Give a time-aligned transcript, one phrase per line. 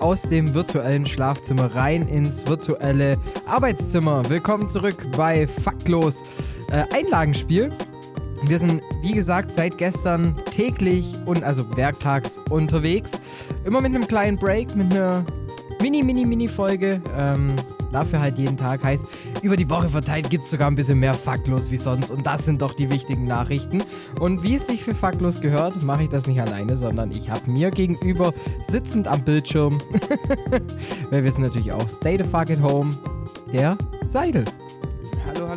[0.00, 4.28] Aus dem virtuellen Schlafzimmer rein ins virtuelle Arbeitszimmer.
[4.30, 6.22] Willkommen zurück bei Faktlos
[6.70, 7.72] äh, Einlagenspiel.
[8.44, 13.20] Wir sind, wie gesagt, seit gestern täglich und also werktags unterwegs.
[13.64, 15.24] Immer mit einem kleinen Break, mit einer
[15.82, 17.02] mini, mini, mini Folge.
[17.16, 17.56] Ähm,
[17.90, 19.04] dafür halt jeden Tag heißt,
[19.42, 22.10] über die Woche verteilt gibt es sogar ein bisschen mehr Faktlos wie sonst.
[22.10, 23.82] Und das sind doch die wichtigen Nachrichten.
[24.20, 27.50] Und wie es sich für Faktlos gehört, mache ich das nicht alleine, sondern ich habe
[27.50, 29.78] mir gegenüber sitzend am Bildschirm,
[31.10, 32.94] wir sind natürlich auch Stay the Fuck at Home,
[33.52, 33.76] der
[34.08, 34.44] Seidel.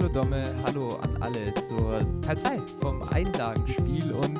[0.02, 4.40] Hallo, Domme, hallo an alle zur Teil 2 vom Einlagenspiel und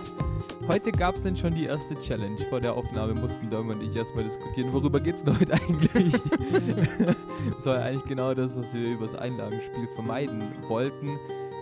[0.68, 2.36] heute gab es denn schon die erste Challenge.
[2.50, 6.14] Vor der Aufnahme mussten Domme und ich erstmal diskutieren, worüber geht es denn heute eigentlich?
[7.56, 11.20] das war ja eigentlich genau das, was wir über das Einlagenspiel vermeiden wollten.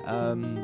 [0.08, 0.60] Ähm,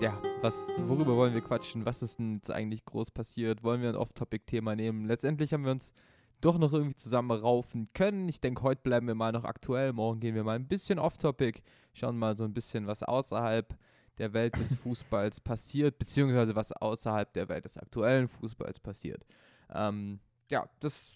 [0.00, 1.84] ja, was, worüber wollen wir quatschen?
[1.84, 3.64] Was ist denn jetzt eigentlich groß passiert?
[3.64, 5.04] Wollen wir ein Off-Topic-Thema nehmen?
[5.04, 5.92] Letztendlich haben wir uns
[6.40, 8.28] doch noch irgendwie zusammenraufen können.
[8.28, 9.92] Ich denke, heute bleiben wir mal noch aktuell.
[9.92, 13.76] Morgen gehen wir mal ein bisschen off-topic, schauen mal so ein bisschen, was außerhalb
[14.18, 19.24] der Welt des Fußballs passiert, beziehungsweise was außerhalb der Welt des aktuellen Fußballs passiert.
[19.72, 21.10] Ähm, ja, das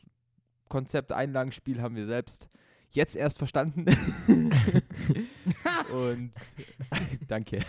[0.69, 2.49] Konzept Einlagenspiel haben wir selbst
[2.91, 3.87] jetzt erst verstanden.
[5.93, 6.33] Und
[7.29, 7.61] danke.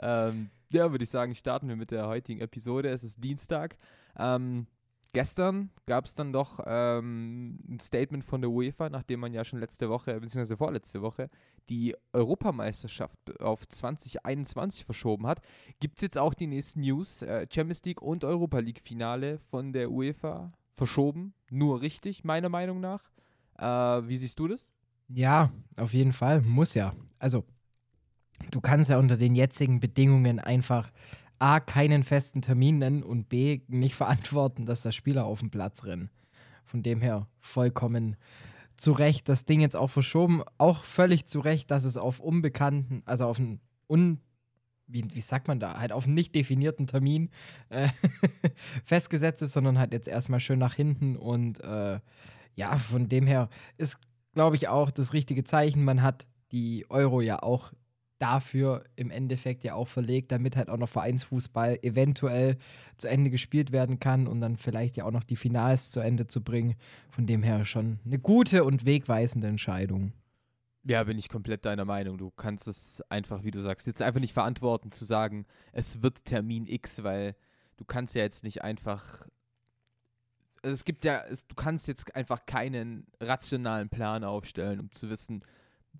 [0.00, 2.88] ähm, ja, würde ich sagen, starten wir mit der heutigen Episode.
[2.90, 3.76] Es ist Dienstag.
[4.18, 4.66] Ähm,
[5.12, 9.60] gestern gab es dann doch ähm, ein Statement von der UEFA, nachdem man ja schon
[9.60, 11.30] letzte Woche, beziehungsweise vorletzte Woche,
[11.68, 15.40] die Europameisterschaft auf 2021 verschoben hat.
[15.80, 17.22] Gibt es jetzt auch die nächsten News?
[17.22, 21.34] Äh, Champions League und Europa League Finale von der UEFA verschoben.
[21.50, 23.10] Nur richtig, meiner Meinung nach.
[23.58, 23.64] Äh,
[24.08, 24.70] wie siehst du das?
[25.08, 26.42] Ja, auf jeden Fall.
[26.42, 26.94] Muss ja.
[27.18, 27.44] Also,
[28.50, 30.90] du kannst ja unter den jetzigen Bedingungen einfach
[31.38, 35.84] A, keinen festen Termin nennen und B, nicht verantworten, dass da Spieler auf dem Platz
[35.84, 36.10] rennen.
[36.64, 38.16] Von dem her vollkommen
[38.76, 40.42] zu Recht das Ding jetzt auch verschoben.
[40.56, 44.20] Auch völlig zu Recht, dass es auf unbekannten, also auf einen un,
[44.86, 47.30] wie, wie sagt man da, halt auf einen nicht definierten Termin
[47.68, 47.88] äh,
[48.84, 52.00] festgesetzt ist, sondern halt jetzt erstmal schön nach hinten und äh,
[52.54, 53.98] ja, von dem her ist,
[54.34, 55.84] glaube ich, auch das richtige Zeichen.
[55.84, 57.72] Man hat die Euro ja auch
[58.18, 62.56] dafür im Endeffekt ja auch verlegt, damit halt auch noch Vereinsfußball eventuell
[62.96, 66.26] zu Ende gespielt werden kann und dann vielleicht ja auch noch die Finals zu Ende
[66.26, 66.74] zu bringen.
[67.10, 70.12] Von dem her schon eine gute und wegweisende Entscheidung.
[70.84, 72.18] Ja, bin ich komplett deiner Meinung.
[72.18, 76.24] Du kannst es einfach, wie du sagst, jetzt einfach nicht verantworten zu sagen, es wird
[76.24, 77.36] Termin X, weil
[77.76, 79.26] du kannst ja jetzt nicht einfach
[80.62, 85.08] also es gibt ja, es, du kannst jetzt einfach keinen rationalen Plan aufstellen, um zu
[85.08, 85.44] wissen,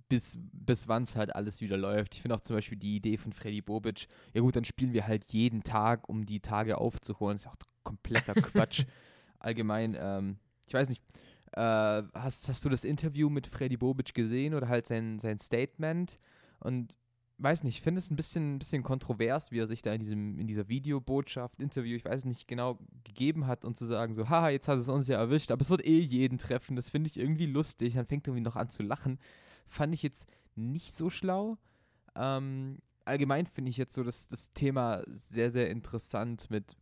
[0.09, 2.15] bis, bis wann es halt alles wieder läuft.
[2.15, 5.07] Ich finde auch zum Beispiel die Idee von Freddy Bobic, ja gut, dann spielen wir
[5.07, 7.37] halt jeden Tag, um die Tage aufzuholen.
[7.37, 8.85] Das ist auch kompletter Quatsch.
[9.39, 11.03] Allgemein, ähm, ich weiß nicht,
[11.53, 16.19] äh, hast, hast du das Interview mit Freddy Bobic gesehen oder halt sein, sein Statement?
[16.61, 16.97] Und
[17.39, 20.01] weiß nicht, ich finde es ein bisschen, ein bisschen kontrovers, wie er sich da in,
[20.01, 24.29] diesem, in dieser Videobotschaft, Interview, ich weiß nicht genau, gegeben hat und zu sagen so,
[24.29, 27.09] haha, jetzt hat es uns ja erwischt, aber es wird eh jeden treffen, das finde
[27.09, 27.95] ich irgendwie lustig.
[27.95, 29.19] Dann fängt er irgendwie noch an zu lachen
[29.69, 31.59] fand ich jetzt nicht so schlau.
[32.15, 36.77] Ähm, allgemein finde ich jetzt so das, das Thema sehr, sehr interessant mit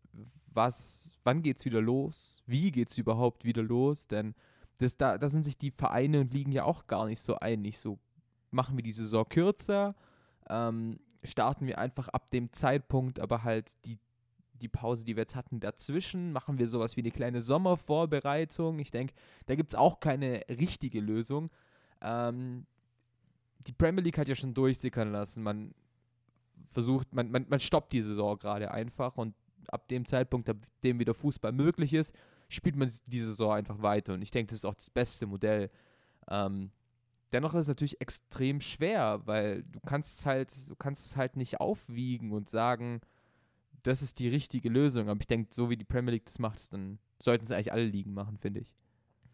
[0.56, 2.42] was, wann geht es wieder los?
[2.46, 4.08] Wie geht es überhaupt wieder los?
[4.08, 4.34] Denn
[4.78, 7.78] das, da, da sind sich die Vereine und Ligen ja auch gar nicht so einig.
[7.78, 7.98] So
[8.50, 9.94] machen wir die Saison kürzer,
[10.48, 13.98] ähm, starten wir einfach ab dem Zeitpunkt, aber halt die,
[14.54, 18.78] die Pause, die wir jetzt hatten, dazwischen, machen wir sowas wie eine kleine Sommervorbereitung.
[18.78, 19.14] Ich denke,
[19.46, 21.50] da gibt es auch keine richtige Lösung.
[22.00, 22.66] Ähm,
[23.66, 25.74] die Premier League hat ja schon durchsickern lassen, man
[26.68, 29.34] versucht, man, man, man stoppt die Saison gerade einfach und
[29.68, 32.14] ab dem Zeitpunkt, ab dem wieder Fußball möglich ist,
[32.48, 34.14] spielt man die Saison einfach weiter.
[34.14, 35.70] Und ich denke, das ist auch das beste Modell.
[36.28, 36.70] Ähm,
[37.32, 41.36] dennoch ist es natürlich extrem schwer, weil du kannst es halt, du kannst es halt
[41.36, 43.00] nicht aufwiegen und sagen,
[43.82, 45.08] das ist die richtige Lösung.
[45.08, 47.86] Aber ich denke, so wie die Premier League das macht, dann sollten es eigentlich alle
[47.86, 48.74] Ligen machen, finde ich.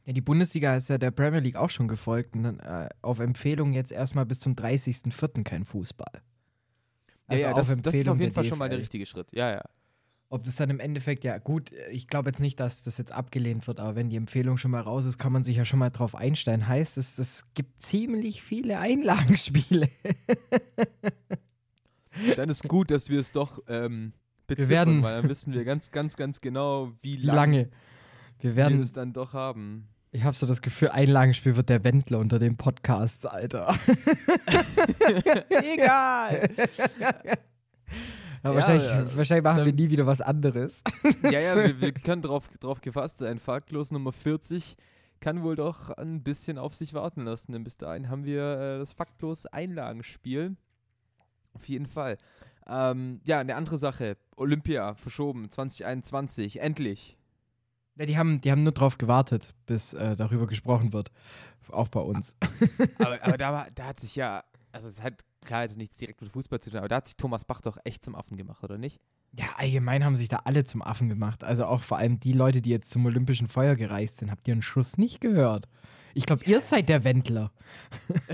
[0.04, 2.34] Ja, die Bundesliga ist ja der Premier League auch schon gefolgt.
[2.34, 5.44] Und dann, äh, auf Empfehlung jetzt erstmal bis zum 30.04.
[5.44, 6.22] kein Fußball.
[7.26, 8.48] Also ja, ja das, das, ist auf jeden Fall DFL.
[8.50, 9.32] schon mal der richtige Schritt.
[9.32, 9.62] Ja, ja.
[10.28, 13.66] Ob das dann im Endeffekt, ja gut, ich glaube jetzt nicht, dass das jetzt abgelehnt
[13.66, 15.90] wird, aber wenn die Empfehlung schon mal raus ist, kann man sich ja schon mal
[15.90, 16.66] drauf einstellen.
[16.66, 19.90] Heißt es, es gibt ziemlich viele Einlagenspiele.
[22.36, 24.12] Dann ist gut, dass wir es doch ähm,
[24.46, 27.68] beziffern, werden- weil dann wissen wir ganz, ganz, ganz genau, wie Wie lang lange?
[28.42, 29.88] Wir wir werden, es dann doch haben.
[30.10, 33.74] ich habe so das Gefühl, Einlagenspiel wird der Wendler unter den Podcasts, Alter.
[35.48, 36.48] Egal.
[38.44, 40.82] Ja, wahrscheinlich, ja, wahrscheinlich machen wir dann- nie wieder was anderes.
[41.22, 43.38] ja, ja, wir, wir können drauf, drauf gefasst sein.
[43.38, 44.76] Faktlos Nummer 40
[45.20, 48.78] kann wohl doch ein bisschen auf sich warten lassen, denn bis dahin haben wir äh,
[48.80, 50.56] das faktlos Einlagenspiel.
[51.54, 52.18] Auf jeden Fall.
[52.66, 54.16] Ähm, ja, eine andere Sache.
[54.36, 57.16] Olympia verschoben, 2021, endlich.
[57.96, 61.10] Ja, die haben, die haben nur drauf gewartet, bis äh, darüber gesprochen wird.
[61.70, 62.36] Auch bei uns.
[62.98, 66.20] Aber, aber da, war, da hat sich ja, also es hat klar jetzt nichts direkt
[66.20, 68.62] mit Fußball zu tun, aber da hat sich Thomas Bach doch echt zum Affen gemacht,
[68.64, 69.00] oder nicht?
[69.38, 71.42] Ja, allgemein haben sich da alle zum Affen gemacht.
[71.42, 74.30] Also auch vor allem die Leute, die jetzt zum Olympischen Feuer gereist sind.
[74.30, 75.68] Habt ihr einen Schuss nicht gehört?
[76.14, 77.50] Ich glaube, ihr seid der Wendler.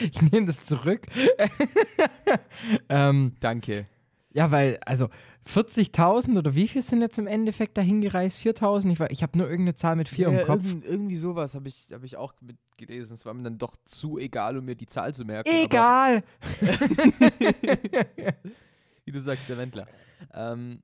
[0.00, 1.06] ich nehme das zurück.
[2.88, 3.86] ähm, Danke.
[4.32, 5.08] Ja, weil, also
[5.48, 8.38] 40.000 oder wie viel sind jetzt im Endeffekt dahin gereist?
[8.38, 8.92] 4.000?
[8.92, 10.64] Ich, war- ich habe nur irgendeine Zahl mit 4 Ja, im Kopf.
[10.64, 13.14] irgend- irgendwie sowas habe ich, hab ich auch mitgelesen.
[13.14, 15.48] Es war mir dann doch zu egal, um mir die Zahl zu merken.
[15.50, 16.22] Egal!
[16.60, 16.68] Aber,
[19.04, 19.86] wie du sagst, der Wendler.
[20.34, 20.82] Ähm,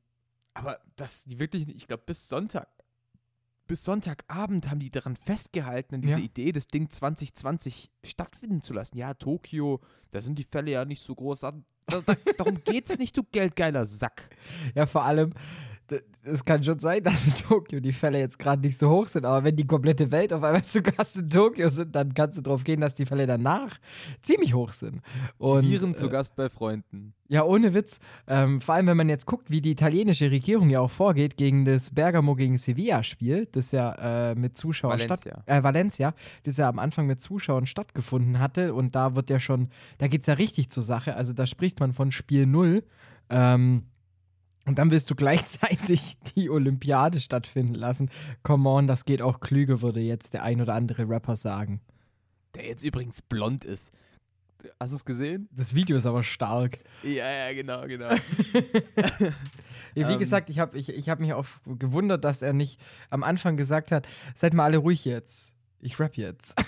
[0.55, 2.69] aber das, die wirklich, ich glaube, bis Sonntag,
[3.67, 6.25] bis Sonntagabend haben die daran festgehalten, an dieser Ja.
[6.25, 8.97] Idee, das Ding 2020 stattfinden zu lassen.
[8.97, 9.81] Ja, Tokio,
[10.11, 11.41] da sind die Fälle ja nicht so groß.
[11.41, 11.53] Da,
[11.87, 12.03] da,
[12.37, 14.31] darum geht's nicht, du geldgeiler Sack.
[14.75, 15.35] Ja, vor allem,
[16.25, 19.25] es kann schon sein, dass in Tokio die Fälle jetzt gerade nicht so hoch sind,
[19.25, 22.43] aber wenn die komplette Welt auf einmal zu Gast in Tokio sind, dann kannst du
[22.43, 23.79] drauf gehen, dass die Fälle danach
[24.23, 25.03] ziemlich hoch sind.
[25.39, 27.15] Und, die Viren zu äh, Gast bei Freunden.
[27.29, 27.99] Ja, ohne Witz.
[28.29, 31.65] Ähm, vor allem, wenn man jetzt guckt, wie die italienische Regierung ja auch vorgeht gegen
[31.65, 35.43] das Bergamo gegen Sevilla-Spiel, das ja äh, mit Zuschauern statt Valencia.
[35.47, 38.75] äh, Valencia, das ja am Anfang mit Zuschauern stattgefunden hatte.
[38.75, 41.17] Und da wird ja schon, da geht es ja richtig zur Sache.
[41.17, 42.85] Also da spricht man von Spiel Null.
[43.29, 43.83] Ähm,
[44.67, 48.11] und dann willst du gleichzeitig die Olympiade stattfinden lassen.
[48.43, 51.81] Come on, das geht auch klüger, würde jetzt der ein oder andere Rapper sagen.
[52.55, 53.93] Der jetzt übrigens blond ist.
[54.81, 55.49] Hast du es gesehen?
[55.53, 56.79] Das Video ist aber stark.
[57.03, 58.09] Ja, ja, genau, genau.
[59.95, 60.19] Ja, wie Ähm.
[60.19, 62.79] gesagt, ich habe ich, ich hab mich auch gewundert, dass er nicht
[63.09, 65.55] am Anfang gesagt hat, seid mal alle ruhig jetzt.
[65.81, 66.55] Ich rap jetzt.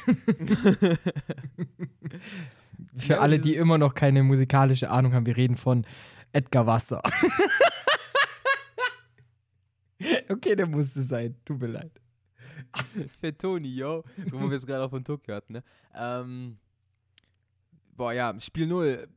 [2.96, 5.86] Für Ja, alle, die immer noch keine musikalische Ahnung haben, wir reden von
[6.32, 7.02] Edgar Wasser.
[10.28, 11.36] okay, der musste sein.
[11.44, 12.00] Tut mir leid.
[13.20, 14.04] Fettoni, yo.
[14.30, 15.64] Wo wir es gerade auch von Tokio hatten, ne?
[15.94, 16.58] Ähm,
[17.96, 19.08] boah, ja, Spiel 0.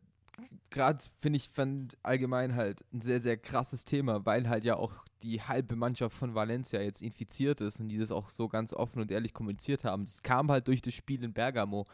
[0.69, 5.06] Gerade finde ich, fand allgemein halt ein sehr, sehr krasses Thema, weil halt ja auch
[5.22, 9.01] die halbe Mannschaft von Valencia jetzt infiziert ist und die das auch so ganz offen
[9.01, 10.06] und ehrlich kommuniziert haben.
[10.06, 11.86] Das kam halt durch das Spiel in Bergamo.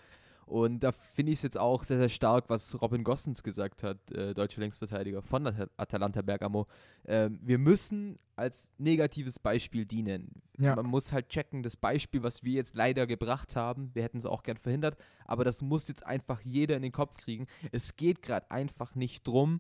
[0.48, 4.12] Und da finde ich es jetzt auch sehr, sehr stark, was Robin Gossens gesagt hat,
[4.12, 6.68] äh, deutscher Längsverteidiger von At Atalanta Bergamo.
[7.06, 10.42] Ähm, wir müssen als negatives Beispiel dienen.
[10.58, 10.76] Ja.
[10.76, 14.26] Man muss halt checken, das Beispiel, was wir jetzt leider gebracht haben, wir hätten es
[14.26, 17.48] auch gern verhindert, aber das muss jetzt einfach jeder in den Kopf kriegen.
[17.74, 19.60] Es geht gerade einfach nicht drum,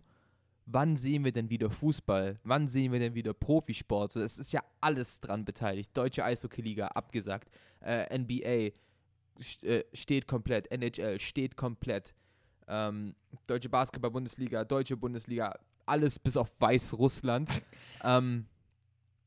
[0.67, 2.39] wann sehen wir denn wieder Fußball?
[2.43, 4.11] Wann sehen wir denn wieder Profisport?
[4.11, 5.95] So, es ist ja alles dran beteiligt.
[5.97, 7.49] Deutsche Eishockey-Liga abgesagt,
[7.81, 8.73] äh, NBA äh,
[9.39, 12.13] steht komplett, NHL steht komplett,
[12.67, 13.15] ähm,
[13.45, 17.61] Deutsche Basketball-Bundesliga, Deutsche Bundesliga, alles bis auf Weißrussland.
[18.03, 18.45] ähm,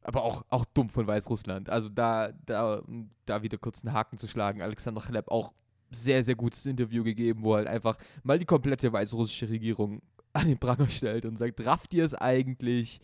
[0.02, 1.68] aber auch, auch dumm von Weißrussland.
[1.68, 2.82] Also da, da,
[3.26, 4.62] da wieder kurz einen Haken zu schlagen.
[4.62, 5.52] Alexander Chleb auch
[5.90, 10.00] sehr, sehr gutes Interview gegeben, wo er halt einfach mal die komplette weißrussische Regierung
[10.32, 13.00] an den Pranger stellt und sagt, rafft ihr es eigentlich?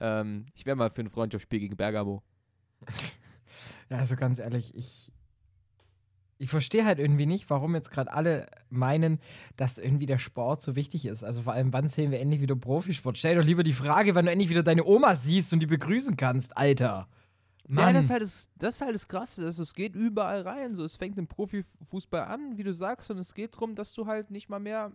[0.00, 2.22] Ähm, ich wäre mal für ein Freundschaftsspiel gegen Bergamo.
[3.90, 5.10] Ja, also ganz ehrlich, ich,
[6.38, 9.18] ich verstehe halt irgendwie nicht, warum jetzt gerade alle meinen,
[9.56, 11.24] dass irgendwie der Sport so wichtig ist.
[11.24, 13.18] Also vor allem, wann sehen wir endlich wieder Profisport?
[13.18, 16.16] Stell doch lieber die Frage, wann du endlich wieder deine Oma siehst und die begrüßen
[16.16, 17.08] kannst, Alter.
[17.68, 17.94] Ja, Mann.
[17.94, 19.44] das ist halt das, das, ist halt das Krasse.
[19.44, 20.74] Also es geht überall rein.
[20.74, 24.06] So, es fängt im Profifußball an, wie du sagst, und es geht darum, dass du
[24.06, 24.92] halt nicht mal mehr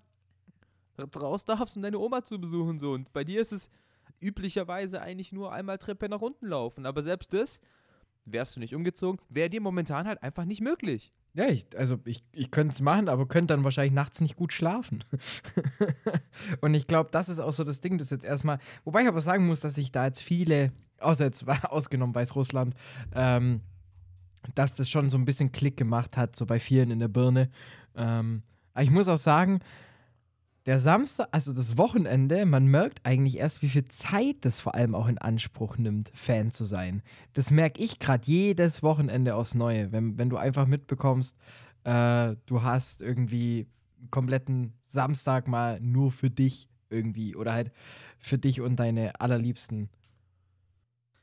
[1.15, 2.79] raus darfst, um deine Oma zu besuchen.
[2.79, 2.93] So.
[2.93, 3.69] Und bei dir ist es
[4.21, 6.85] üblicherweise eigentlich nur einmal Treppe nach unten laufen.
[6.85, 7.59] Aber selbst das,
[8.25, 11.11] wärst du nicht umgezogen, wäre dir momentan halt einfach nicht möglich.
[11.35, 14.53] Ja, ich, also ich, ich könnte es machen, aber könnte dann wahrscheinlich nachts nicht gut
[14.53, 15.03] schlafen.
[16.61, 19.19] und ich glaube, das ist auch so das Ding, das jetzt erstmal, wobei ich aber
[19.19, 22.75] sagen muss, dass sich da jetzt viele, außer jetzt ausgenommen Weißrussland,
[23.15, 23.61] ähm,
[24.53, 27.49] dass das schon so ein bisschen Klick gemacht hat, so bei vielen in der Birne.
[27.95, 29.59] Ähm, aber ich muss auch sagen,
[30.65, 34.95] Der Samstag, also das Wochenende, man merkt eigentlich erst, wie viel Zeit das vor allem
[34.95, 37.01] auch in Anspruch nimmt, Fan zu sein.
[37.33, 41.37] Das merke ich gerade jedes Wochenende aufs Neue, wenn, wenn du einfach mitbekommst,
[41.83, 43.67] äh, du hast irgendwie
[43.99, 47.71] einen kompletten Samstag mal nur für dich irgendwie oder halt
[48.19, 49.89] für dich und deine allerliebsten.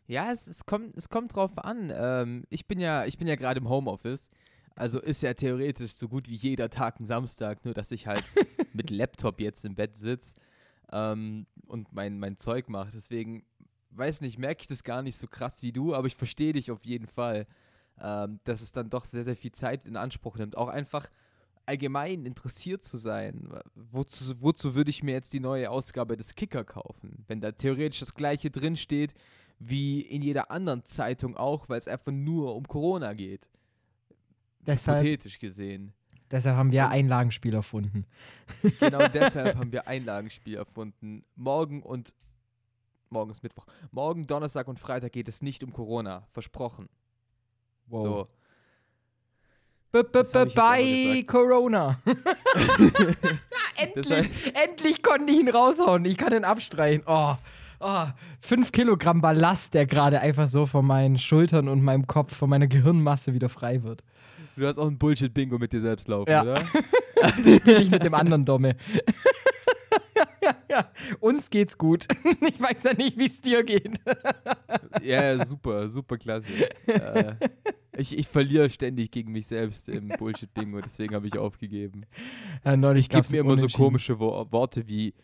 [0.07, 1.91] Ja, es, es, kommt, es kommt drauf an.
[1.95, 4.29] Ähm, ich bin ja, ich bin ja gerade im Homeoffice.
[4.75, 8.25] Also ist ja theoretisch so gut wie jeder Tag ein Samstag, nur dass ich halt
[8.75, 10.35] mit Laptop jetzt im Bett sitze
[10.93, 12.91] ähm, und mein, mein Zeug mache.
[12.93, 13.45] Deswegen,
[13.91, 16.71] weiß nicht, merke ich das gar nicht so krass wie du, aber ich verstehe dich
[16.71, 17.47] auf jeden Fall,
[18.01, 20.57] ähm, dass es dann doch sehr, sehr viel Zeit in Anspruch nimmt.
[20.57, 21.09] Auch einfach
[21.67, 23.49] allgemein interessiert zu sein.
[23.75, 28.01] Wozu, wozu würde ich mir jetzt die neue Ausgabe des Kicker kaufen, wenn da theoretisch
[28.01, 29.15] das gleiche drinsteht
[29.61, 33.47] wie in jeder anderen Zeitung auch, weil es einfach nur um Corona geht.
[34.61, 35.93] Deshalb, Hypothetisch gesehen.
[36.31, 38.07] Deshalb haben wir Einlagenspiel erfunden.
[38.79, 41.25] Genau deshalb haben wir Einlagenspiel erfunden.
[41.37, 42.15] Morgen und
[43.11, 43.67] morgen ist Mittwoch.
[43.91, 46.27] Morgen, Donnerstag und Freitag geht es nicht um Corona.
[46.33, 46.89] Versprochen.
[47.91, 48.29] So.
[49.93, 51.25] B -b -b Bye.
[51.25, 52.01] Corona.
[53.77, 56.05] endlich, endlich konnte ich ihn raushauen.
[56.05, 57.03] Ich kann ihn abstreichen.
[57.07, 57.35] Oh,
[57.81, 58.07] oh,
[58.41, 62.69] fünf Kilogramm Ballast, der gerade einfach so von meinen Schultern und meinem Kopf, von meiner
[62.69, 64.05] Gehirnmasse wieder frei wird.
[64.61, 66.43] Du hast auch ein Bullshit-Bingo mit dir selbst laufen, Ja.
[66.43, 66.63] oder?
[67.81, 68.77] Ich mit dem anderen Domme.
[71.21, 72.07] Uns geht's gut.
[72.47, 73.99] Ich weiß ja nicht, wie es dir geht.
[75.03, 76.49] Ja, ja, super, super klasse.
[76.87, 77.35] äh,
[77.97, 82.05] ich, ich verliere ständig gegen mich selbst im Bullshit-Bingo, deswegen habe ich aufgegeben.
[82.65, 85.15] Ja, neulich Ich gebe mir immer so komische Wo Worte wie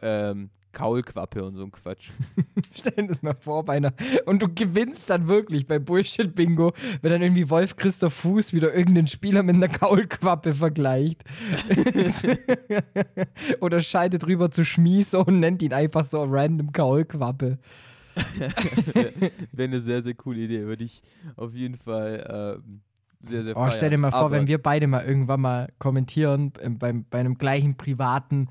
[0.00, 2.10] ähm, Kaulquappe und so ein Quatsch.
[2.74, 3.94] Stell dir das mal vor, bei einer.
[4.26, 9.06] Und du gewinnst dann wirklich bei Bullshit-Bingo, wenn dann irgendwie Wolf Christoph Fuß wieder irgendeinen
[9.08, 11.24] Spieler mit einer Kaulquappe vergleicht.
[13.60, 17.58] Oder scheidet rüber zu Schmies und nennt ihn einfach so random Kaulquappe.
[19.52, 20.64] Wäre eine sehr, sehr coole Idee.
[20.66, 21.02] Würde ich
[21.36, 22.80] auf jeden Fall ähm,
[23.20, 24.00] sehr, sehr Oh, stell dir feiern.
[24.02, 27.76] mal vor, Aber wenn wir beide mal irgendwann mal kommentieren ähm, beim, bei einem gleichen
[27.76, 28.48] privaten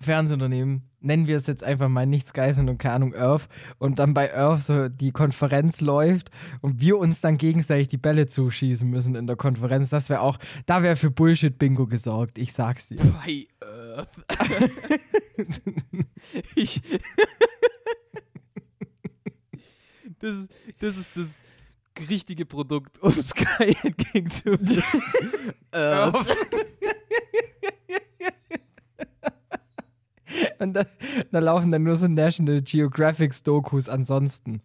[0.00, 4.14] Fernsehunternehmen, nennen wir es jetzt einfach mal nichts Geiseln und keine Ahnung, Earth, und dann
[4.14, 6.30] bei Earth so die Konferenz läuft
[6.60, 10.38] und wir uns dann gegenseitig die Bälle zuschießen müssen in der Konferenz, das wäre auch,
[10.66, 12.96] da wäre für Bullshit-Bingo gesorgt, ich sag's dir.
[12.96, 14.08] Bei Earth.
[16.54, 16.80] ich.
[20.20, 21.42] das, ist, das ist das
[22.08, 25.02] richtige Produkt, um Sky entgegenzuwirken.
[25.72, 26.26] Earth.
[30.58, 30.78] Und
[31.34, 34.62] da, laufen dann nur so National Geographic-Dokus ansonsten.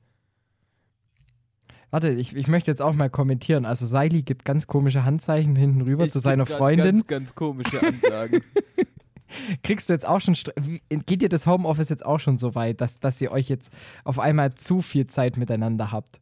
[1.92, 3.66] Warte, ich, ich möchte jetzt auch mal kommentieren.
[3.66, 6.98] Also Seili gibt ganz komische Handzeichen hinten rüber Ich zu seiner Freundin.
[6.98, 8.44] Ganz, ganz komische Ansagen.
[9.64, 10.36] Kriegst du jetzt auch schon,
[11.06, 13.72] geht dir das Homeoffice jetzt auch schon so weit, dass, dass ihr euch jetzt
[14.04, 16.20] auf einmal zu viel Zeit miteinander habt?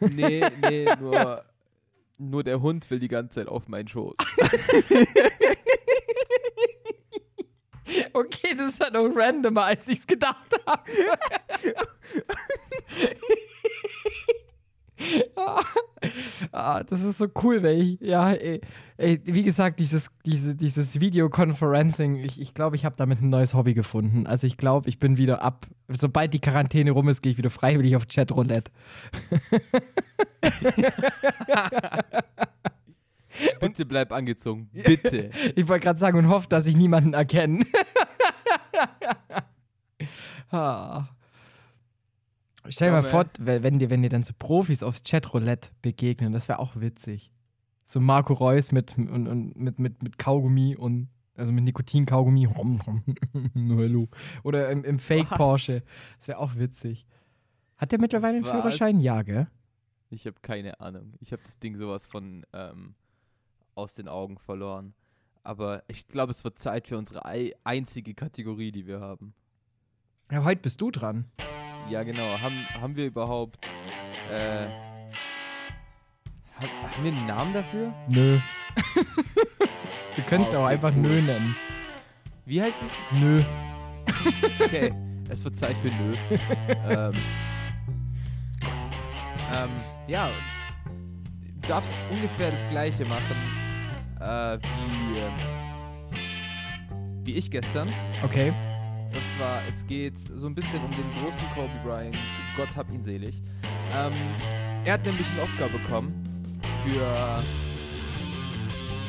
[0.00, 1.42] nee, nee, nur,
[2.18, 4.16] nur der Hund will die ganze Zeit auf meinen Schoß.
[8.12, 10.82] Okay, das ist ja noch randomer, als ich es gedacht habe.
[16.52, 18.60] ah, das ist so cool, weil ich, ja, ey,
[18.96, 23.30] ey, wie gesagt, dieses, diese, dieses Videoconferencing, ich glaube, ich, glaub, ich habe damit ein
[23.30, 24.26] neues Hobby gefunden.
[24.26, 27.50] Also ich glaube, ich bin wieder ab, sobald die Quarantäne rum ist, gehe ich wieder
[27.50, 28.70] freiwillig auf Chatroulette.
[33.60, 34.68] Bitte bleib angezogen.
[34.72, 35.30] Bitte.
[35.54, 37.64] Ich wollte gerade sagen und hoffe, dass ich niemanden erkenne.
[40.52, 41.08] Ah.
[42.68, 46.32] Stell dir mal vor, we- wenn dir, wenn dir dann so Profis aufs Chatroulette begegnen,
[46.32, 47.32] das wäre auch witzig.
[47.84, 52.46] So Marco Reus mit, und, und, mit, mit, mit Kaugummi und also mit Nikotin-Kaugummi.
[53.56, 54.08] Hallo.
[54.44, 55.38] Oder im, im Fake Was?
[55.38, 55.82] Porsche.
[56.18, 57.06] Das wäre auch witzig.
[57.76, 58.52] Hat der mittlerweile einen Was?
[58.52, 59.00] Führerschein?
[59.00, 59.48] Ja, gell?
[60.10, 61.14] Ich habe keine Ahnung.
[61.20, 62.94] Ich habe das Ding sowas von ähm,
[63.74, 64.94] aus den Augen verloren.
[65.42, 69.34] Aber ich glaube, es wird Zeit für unsere ei einzige Kategorie, die wir haben.
[70.30, 71.26] Ja, heute bist du dran.
[71.88, 72.38] Ja, genau.
[72.40, 73.58] Haben, haben wir überhaupt.
[74.30, 74.66] Äh,
[76.58, 77.92] ha- haben wir einen Namen dafür?
[78.08, 78.38] Nö.
[80.14, 81.00] Wir können es Ah, auch okay, einfach cool.
[81.00, 81.56] Nö nennen.
[82.44, 83.18] Wie heißt es?
[83.18, 83.42] Nö.
[84.62, 84.92] Okay,
[85.30, 86.14] es wird Zeit für Nö.
[86.86, 87.12] ähm,
[88.60, 88.90] Gott.
[89.54, 89.70] Ähm,
[90.06, 90.28] ja,
[91.62, 93.36] du darfst ungefähr das gleiche machen
[94.20, 95.32] äh, wie, ähm,
[97.24, 97.88] wie ich gestern.
[98.22, 98.52] Okay.
[99.14, 102.16] Und zwar, es geht so ein bisschen um den großen Kobe Bryant.
[102.56, 103.42] Gott hab ihn selig.
[103.94, 104.12] Ähm,
[104.84, 106.12] er hat nämlich einen Oscar bekommen
[106.84, 107.42] für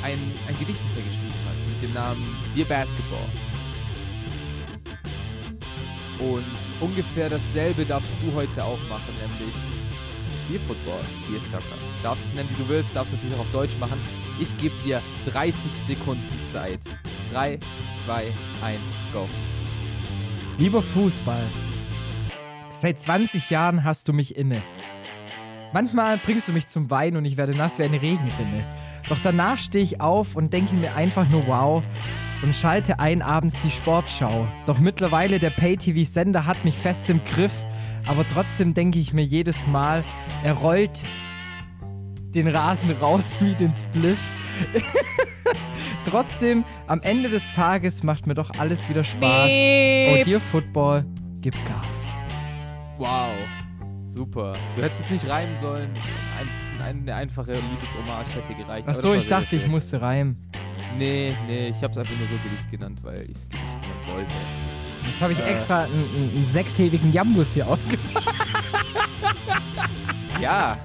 [0.04, 3.30] ein, ein Gedicht, das er geschrieben hat, mit dem Namen Dear Basketball.
[6.20, 6.46] Und
[6.82, 9.56] ungefähr dasselbe darfst du heute auch machen, nämlich
[10.48, 11.78] Dear Football, Dear Soccer.
[12.02, 14.00] Darfst es nennen, wie du willst, darfst natürlich auch auf Deutsch machen.
[14.40, 16.82] Ich gebe dir 30 Sekunden Zeit.
[17.32, 17.60] 3,
[18.06, 18.32] 2,
[18.62, 18.80] 1,
[19.12, 19.28] go.
[20.60, 21.48] Lieber Fußball,
[22.70, 24.62] seit 20 Jahren hast du mich inne.
[25.74, 28.64] Manchmal bringst du mich zum Wein und ich werde nass wie eine Regenrinne.
[29.10, 31.84] Doch danach stehe ich auf und denke mir einfach nur wow
[32.44, 34.48] und schalte ein abends die Sportschau.
[34.68, 37.66] Doch mittlerweile der Pay-TV-Sender hat mich fest im Griff,
[38.06, 40.04] aber trotzdem denke ich mir jedes Mal,
[40.44, 41.04] er rollt
[42.36, 44.20] den Rasen raus wie den Spliff.
[46.06, 49.50] trotzdem, am Ende des Tages macht mir doch alles wieder Spaß.
[49.50, 51.06] Oh, dir Football,
[51.42, 52.08] gib Gas.
[52.98, 53.30] Wow.
[54.06, 54.54] Super.
[54.76, 55.90] Du hättest jetzt nicht reimen sollen.
[56.40, 58.88] Ein, ein, eine einfache Liebeshommage hätte gereicht.
[58.88, 59.72] Achso, ich dachte, sehr ich schön.
[59.72, 60.38] musste reimen.
[61.00, 64.34] Nee, nee, ich hab's einfach nur so Gedicht genannt, weil ich's Gedicht nennen wollte.
[65.10, 65.52] Jetzt habe ich Äh.
[65.52, 68.28] extra einen, einen, einen sechshäbigen Jambus hier ausgepackt.
[70.40, 70.78] Ja,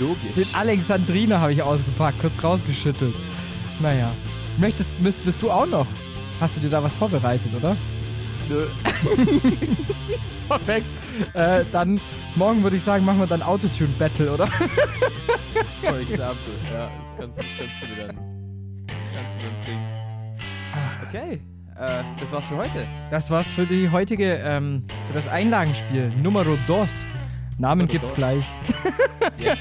[0.00, 0.34] logisch.
[0.34, 3.14] Den Alexandriner habe ich ausgepackt, kurz rausgeschüttelt.
[3.80, 4.12] Naja.
[4.58, 5.86] Möchtest, bist, bist du auch noch?
[6.40, 7.76] Hast du dir da was vorbereitet, oder?
[8.48, 8.66] Nö.
[10.48, 10.86] Perfekt.
[11.34, 12.00] Äh, dann,
[12.34, 14.46] morgen würde ich sagen, machen wir dann Autotune-Battle, oder?
[15.80, 16.54] For example.
[16.72, 18.16] Ja, das kannst, das kannst du mir dann,
[19.14, 19.98] kannst du dann bringen.
[21.08, 21.40] Okay,
[21.76, 22.86] äh, das war's für heute.
[23.10, 26.10] Das war's für die heutige, ähm, für das Einlagenspiel.
[26.22, 27.06] Numero dos.
[27.58, 28.16] Namen Numero gibt's dos.
[28.16, 28.44] gleich.
[29.38, 29.58] Yes.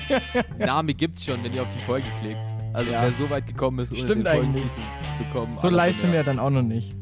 [0.57, 2.45] Name gibt's schon, wenn ihr auf die Folge klickt.
[2.77, 3.01] Also Ja.
[3.01, 4.63] wer so weit gekommen ist, ohne Stimmt den eigentlich.
[5.01, 5.51] Zu bekommen.
[5.51, 6.95] So von sind wir dann auch noch nicht.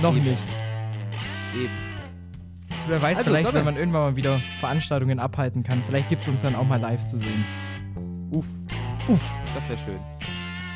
[0.00, 0.24] Noch Eben.
[0.30, 0.42] nicht.
[1.54, 1.68] Eben.
[2.88, 3.58] Wer weiß, Also, vielleicht, Domme.
[3.58, 7.04] wenn man irgendwann mal wieder Veranstaltungen abhalten kann, vielleicht gibt's uns dann auch mal live
[7.04, 7.44] zu sehen.
[8.30, 8.46] Uff,
[9.08, 9.38] Uff.
[9.54, 9.98] das wäre schön.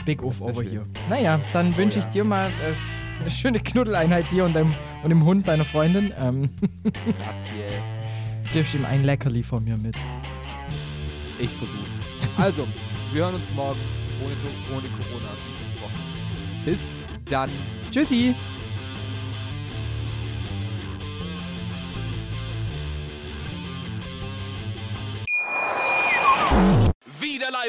[0.05, 0.71] Big Uff over schön.
[0.73, 0.87] here.
[1.09, 2.11] Naja, dann wünsche ich ja.
[2.11, 6.13] dir mal äh, eine schöne Knuddeleinheit dir und dem, und dem Hund deiner Freundin.
[6.21, 6.51] Ähm,
[6.83, 7.51] Grazie.
[8.53, 9.97] gibst ihm ein Leckerli von mir mit.
[11.39, 11.95] Ich versuch's.
[12.37, 12.69] Also,
[13.15, 13.81] wir hören uns morgen
[14.25, 14.35] ohne,
[14.77, 15.31] ohne Corona.
[16.65, 16.89] Bis
[17.27, 17.51] dann.
[17.91, 18.35] Tschüssi!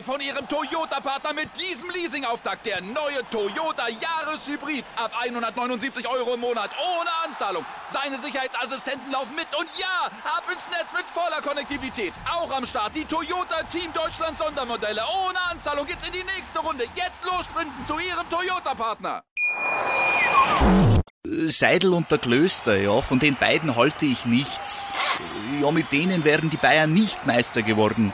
[0.06, 2.66] Von Ihrem Toyota-Partner mit diesem Leasing-Auftakt.
[2.68, 4.86] Der neue Toyota Jahreshybrid.
[4.96, 6.70] Ab 179 Euro im Monat.
[6.78, 7.66] Ohne Anzahlung.
[7.90, 9.48] Seine Sicherheitsassistenten laufen mit.
[9.58, 12.14] Und ja, ab ins Netz mit voller Konnektivität.
[12.32, 15.02] Auch am Start die Toyota Team Deutschland Sondermodelle.
[15.26, 16.86] Ohne Anzahlung geht's in die nächste Runde.
[16.96, 19.24] Jetzt los sprinten zu Ihrem Toyota-Partner.
[21.48, 24.94] Seidel und der Klöster, ja, von den beiden halte ich nichts.
[25.60, 28.14] Ja, mit denen wären die Bayern nicht Meister geworden.